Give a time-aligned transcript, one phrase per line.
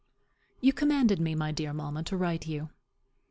[0.61, 2.69] You commanded me, my dear mamma, to write to you.